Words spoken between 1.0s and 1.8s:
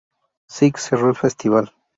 el festival.